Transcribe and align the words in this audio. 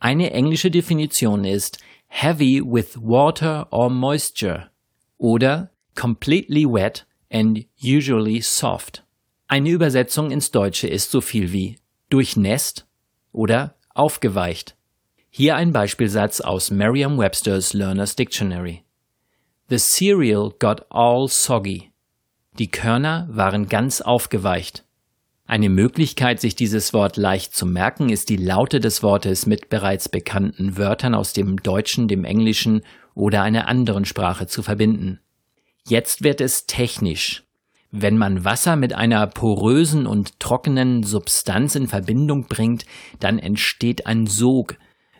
Eine 0.00 0.30
englische 0.32 0.70
Definition 0.70 1.44
ist 1.44 1.78
heavy 2.06 2.62
with 2.64 2.96
water 3.00 3.66
or 3.72 3.90
moisture 3.90 4.70
oder 5.18 5.70
completely 5.96 6.64
wet 6.64 7.04
and 7.32 7.66
usually 7.82 8.40
soft. 8.40 9.02
Eine 9.48 9.70
Übersetzung 9.70 10.30
ins 10.30 10.50
Deutsche 10.52 10.86
ist 10.86 11.10
so 11.10 11.20
viel 11.20 11.52
wie 11.52 11.78
durchnässt 12.10 12.86
oder 13.32 13.74
aufgeweicht. 13.94 14.76
Hier 15.30 15.56
ein 15.56 15.72
Beispielsatz 15.72 16.40
aus 16.40 16.70
Merriam-Webster's 16.70 17.72
Learner's 17.72 18.14
Dictionary. 18.14 18.84
The 19.68 19.78
cereal 19.78 20.52
got 20.58 20.86
all 20.90 21.28
soggy. 21.28 21.90
Die 22.58 22.70
Körner 22.70 23.28
waren 23.30 23.68
ganz 23.68 24.00
aufgeweicht. 24.00 24.84
Eine 25.50 25.70
Möglichkeit, 25.70 26.42
sich 26.42 26.56
dieses 26.56 26.92
Wort 26.92 27.16
leicht 27.16 27.54
zu 27.54 27.64
merken, 27.64 28.10
ist 28.10 28.28
die 28.28 28.36
Laute 28.36 28.80
des 28.80 29.02
Wortes 29.02 29.46
mit 29.46 29.70
bereits 29.70 30.10
bekannten 30.10 30.76
Wörtern 30.76 31.14
aus 31.14 31.32
dem 31.32 31.62
Deutschen, 31.62 32.06
dem 32.06 32.26
Englischen 32.26 32.82
oder 33.14 33.42
einer 33.42 33.66
anderen 33.66 34.04
Sprache 34.04 34.46
zu 34.46 34.62
verbinden. 34.62 35.20
Jetzt 35.86 36.22
wird 36.22 36.42
es 36.42 36.66
technisch. 36.66 37.44
Wenn 37.90 38.18
man 38.18 38.44
Wasser 38.44 38.76
mit 38.76 38.92
einer 38.92 39.26
porösen 39.26 40.06
und 40.06 40.38
trockenen 40.38 41.02
Substanz 41.02 41.76
in 41.76 41.88
Verbindung 41.88 42.44
bringt, 42.44 42.84
dann 43.18 43.38
entsteht 43.38 44.06
ein 44.06 44.26
Sog. 44.26 44.76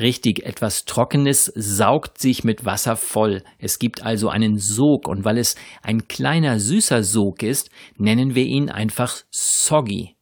Richtig, 0.00 0.46
etwas 0.46 0.86
Trockenes 0.86 1.52
saugt 1.54 2.18
sich 2.18 2.42
mit 2.42 2.64
Wasser 2.64 2.96
voll. 2.96 3.42
Es 3.58 3.78
gibt 3.78 4.02
also 4.02 4.30
einen 4.30 4.56
Sog 4.56 5.06
und 5.06 5.26
weil 5.26 5.36
es 5.36 5.56
ein 5.82 6.08
kleiner 6.08 6.58
süßer 6.58 7.02
Sog 7.02 7.42
ist, 7.42 7.68
nennen 7.98 8.34
wir 8.34 8.44
ihn 8.44 8.70
einfach 8.70 9.18
soggy. 9.30 10.16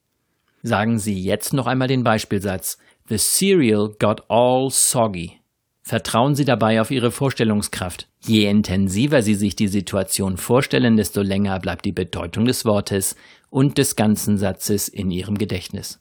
Sagen 0.63 0.99
Sie 0.99 1.23
jetzt 1.23 1.53
noch 1.53 1.69
einmal 1.69 1.87
den 1.87 2.03
Beispielsatz. 2.03 2.79
The 3.09 3.19
cereal 3.19 3.95
got 4.01 4.23
all 4.29 4.69
soggy. 4.71 5.39
Vertrauen 5.83 6.35
Sie 6.35 6.45
dabei 6.45 6.81
auf 6.81 6.91
Ihre 6.91 7.13
Vorstellungskraft. 7.13 8.09
Je 8.27 8.47
intensiver 8.51 9.23
Sie 9.23 9.37
sich 9.37 9.55
die 9.55 9.69
Situation 9.69 10.39
vorstellen, 10.39 10.97
desto 10.97 11.23
länger 11.23 11.61
bleibt 11.61 11.85
die 11.85 11.93
Bedeutung 11.93 12.47
des 12.47 12.65
Wortes 12.65 13.15
und 13.49 13.79
des 13.79 13.95
ganzen 13.95 14.39
Satzes 14.39 14.89
in 14.89 15.13
Ihrem 15.13 15.39
Gedächtnis. 15.39 16.01